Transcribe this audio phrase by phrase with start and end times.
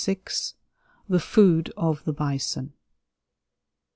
[1.07, 2.73] THE FOOD OF THE BISON.